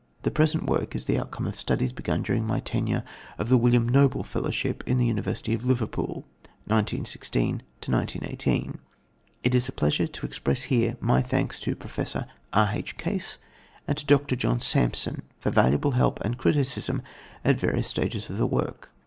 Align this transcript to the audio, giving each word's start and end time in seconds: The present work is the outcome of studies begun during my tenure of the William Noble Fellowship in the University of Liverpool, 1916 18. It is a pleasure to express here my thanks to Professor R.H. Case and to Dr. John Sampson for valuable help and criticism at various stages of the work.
The 0.23 0.31
present 0.31 0.65
work 0.65 0.95
is 0.95 1.05
the 1.05 1.19
outcome 1.19 1.45
of 1.45 1.55
studies 1.59 1.91
begun 1.91 2.23
during 2.23 2.43
my 2.43 2.59
tenure 2.59 3.03
of 3.37 3.49
the 3.49 3.57
William 3.59 3.87
Noble 3.87 4.23
Fellowship 4.23 4.83
in 4.87 4.97
the 4.97 5.05
University 5.05 5.53
of 5.53 5.63
Liverpool, 5.63 6.25
1916 6.65 7.61
18. 7.87 8.79
It 9.43 9.53
is 9.53 9.69
a 9.69 9.71
pleasure 9.71 10.07
to 10.07 10.25
express 10.25 10.63
here 10.63 10.97
my 10.99 11.21
thanks 11.21 11.59
to 11.59 11.75
Professor 11.75 12.25
R.H. 12.51 12.97
Case 12.97 13.37
and 13.87 13.95
to 13.95 14.05
Dr. 14.07 14.35
John 14.35 14.59
Sampson 14.59 15.21
for 15.37 15.51
valuable 15.51 15.91
help 15.91 16.19
and 16.21 16.35
criticism 16.35 17.03
at 17.45 17.59
various 17.59 17.87
stages 17.87 18.27
of 18.27 18.37
the 18.39 18.47
work. 18.47 18.89